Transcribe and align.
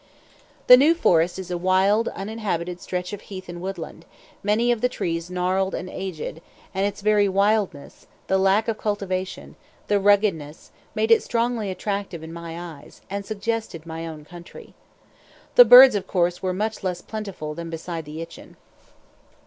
The 0.65 0.77
New 0.77 0.95
Forest 0.95 1.37
is 1.37 1.51
a 1.51 1.59
wild, 1.59 2.07
uninhabited 2.15 2.81
stretch 2.81 3.13
of 3.13 3.21
heath 3.21 3.47
and 3.47 3.61
woodland, 3.61 4.03
many 4.41 4.71
of 4.71 4.81
the 4.81 4.89
trees 4.89 5.29
gnarled 5.29 5.75
and 5.75 5.87
aged, 5.91 6.41
and 6.73 6.87
its 6.87 7.01
very 7.01 7.29
wildness, 7.29 8.07
the 8.25 8.39
lack 8.39 8.67
of 8.67 8.79
cultivation, 8.79 9.55
the 9.89 9.99
ruggedness, 9.99 10.71
made 10.95 11.11
it 11.11 11.21
strongly 11.21 11.69
attractive 11.69 12.23
in 12.23 12.33
my 12.33 12.59
eyes, 12.59 13.01
and 13.11 13.27
suggested 13.27 13.85
my 13.85 14.07
own 14.07 14.25
country. 14.25 14.73
The 15.53 15.65
birds 15.65 15.93
of 15.93 16.07
course 16.07 16.41
were 16.41 16.51
much 16.51 16.83
less 16.83 17.03
plentiful 17.03 17.53
than 17.53 17.69
beside 17.69 18.05
the 18.05 18.21
Itchen. 18.23 18.57